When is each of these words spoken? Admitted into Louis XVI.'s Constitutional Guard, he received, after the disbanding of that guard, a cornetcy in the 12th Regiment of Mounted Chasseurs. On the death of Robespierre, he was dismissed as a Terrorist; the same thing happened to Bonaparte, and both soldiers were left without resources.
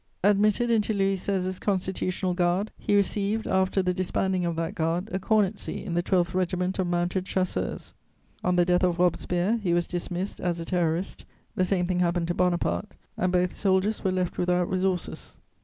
Admitted 0.23 0.71
into 0.71 0.93
Louis 0.93 1.15
XVI.'s 1.15 1.59
Constitutional 1.59 2.33
Guard, 2.33 2.71
he 2.75 2.95
received, 2.95 3.45
after 3.45 3.83
the 3.83 3.93
disbanding 3.93 4.45
of 4.45 4.55
that 4.55 4.73
guard, 4.73 5.07
a 5.13 5.19
cornetcy 5.19 5.85
in 5.85 5.93
the 5.93 6.01
12th 6.01 6.33
Regiment 6.33 6.79
of 6.79 6.87
Mounted 6.87 7.27
Chasseurs. 7.27 7.93
On 8.43 8.55
the 8.55 8.65
death 8.65 8.81
of 8.81 8.97
Robespierre, 8.97 9.57
he 9.57 9.75
was 9.75 9.85
dismissed 9.85 10.39
as 10.39 10.59
a 10.59 10.65
Terrorist; 10.65 11.23
the 11.55 11.65
same 11.65 11.85
thing 11.85 11.99
happened 11.99 12.29
to 12.29 12.33
Bonaparte, 12.33 12.93
and 13.15 13.31
both 13.31 13.53
soldiers 13.53 14.03
were 14.03 14.11
left 14.11 14.39
without 14.39 14.67
resources. 14.67 15.37